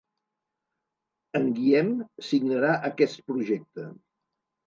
En 1.39 1.43
Guiem 1.59 1.91
signarà 2.29 2.71
aquest 2.89 3.23
projecte 3.33 3.85